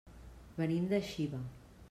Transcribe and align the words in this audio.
Venim 0.61 0.87
de 0.95 1.03
Xiva. 1.11 1.45